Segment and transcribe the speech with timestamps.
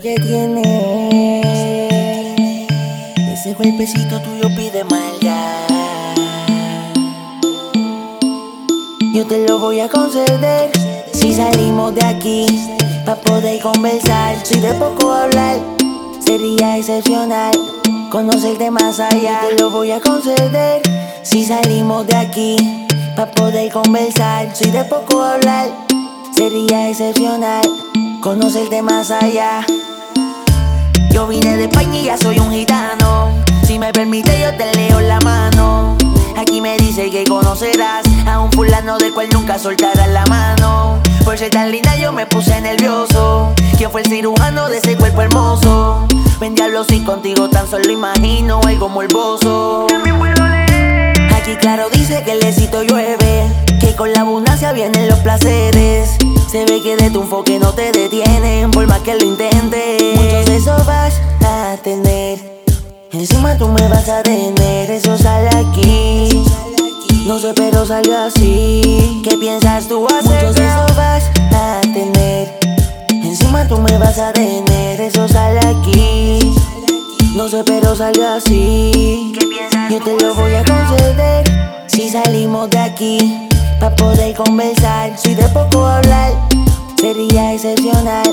[0.00, 1.40] que tiene.
[3.32, 5.66] Ese golpecito tuyo pide maldad.
[9.14, 10.70] Yo te lo voy a conceder
[11.12, 12.46] si salimos de aquí.
[13.04, 15.56] Pa' poder conversar, si de poco hablar,
[16.20, 17.52] sería excepcional.
[18.10, 20.82] Conocerte más allá, lo voy a conceder
[21.22, 22.86] si salimos de aquí.
[23.16, 25.87] Pa' poder conversar, si de poco hablar
[26.38, 27.68] sería excepcional
[28.20, 29.66] conocerte más allá.
[31.10, 33.32] Yo vine de España y ya soy un gitano.
[33.66, 35.96] Si me permite, yo te leo la mano.
[36.36, 41.00] Aquí me dice que conocerás a un fulano del cual nunca soltarás la mano.
[41.24, 43.52] Por ser tan linda, yo me puse nervioso.
[43.76, 46.06] ¿Quién fue el cirujano de ese cuerpo hermoso?
[46.38, 49.86] Ven diablo, si contigo tan solo imagino algo morboso.
[51.34, 56.17] Aquí claro dice que el éxito llueve, que con la abundancia vienen los placeres.
[56.58, 60.16] Se ve que de tu enfoque no te detienen, por más que lo intentes.
[60.16, 61.14] Muchos de esos vas
[61.44, 62.64] a tener.
[63.12, 66.42] Encima tú me vas a tener, eso sale aquí.
[67.28, 69.20] No sé, pero salió así.
[69.22, 70.24] ¿Qué piensas tú hacer?
[70.24, 72.58] Muchos de esos vas a tener.
[73.08, 76.40] Encima tú me vas a tener, eso sale aquí.
[77.36, 79.32] No sé, pero salió así.
[79.38, 81.44] ¿Qué piensas Yo te lo voy a conceder
[81.86, 83.47] si salimos de aquí
[83.98, 85.18] poder conversar.
[85.18, 86.32] Si de poco hablar
[86.98, 88.26] sería excepcional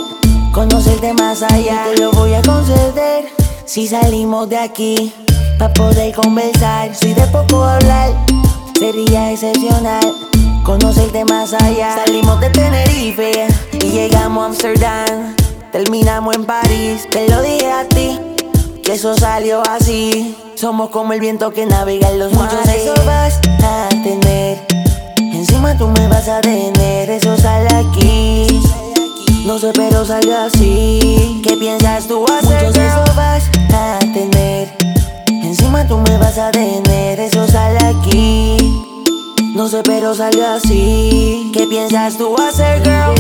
[0.54, 1.88] conocerte más allá.
[1.94, 3.26] Te lo voy a conceder
[3.66, 5.14] si salimos de aquí
[5.60, 6.96] pa poder conversar.
[6.96, 8.12] Si de poco hablar
[8.80, 10.06] sería excepcional
[10.64, 11.96] conocerte más allá.
[12.06, 15.36] Salimos de Tenerife y llegamos a Amsterdam.
[15.72, 18.18] Terminamos en París, te lo dije a ti
[18.82, 20.38] que eso salió así.
[20.56, 23.42] Somos como el viento que navega en los Muchos esos vas
[26.26, 28.48] vas a tener, eso sale aquí.
[29.46, 31.42] No sé, pero salió así.
[31.44, 32.66] ¿Qué piensas tú hacer?
[32.66, 33.44] Muchos de esos vas
[33.74, 34.76] a tener.
[35.28, 38.58] Encima tú me vas a tener, eso sale aquí.
[39.54, 41.52] No sé, pero salió así.
[41.54, 43.14] ¿Qué piensas tú hacer, girl?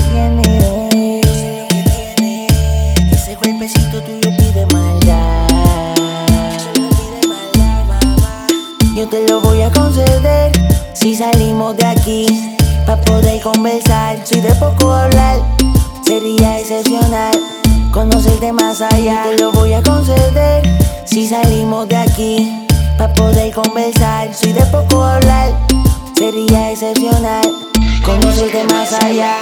[3.11, 5.47] Ese cuerpecito tuyo pide maldad.
[8.95, 10.51] Yo te lo voy a conceder
[10.93, 12.55] si salimos de aquí
[12.85, 14.17] pa poder conversar.
[14.23, 15.39] Si de poco hablar
[16.05, 17.33] sería excepcional
[17.91, 19.25] conocerte más allá.
[19.39, 20.63] Lo voy a conceder
[21.05, 24.33] si salimos de aquí pa poder conversar.
[24.33, 25.51] Si de poco hablar
[26.15, 27.45] sería excepcional
[28.03, 29.37] conocerte más allá.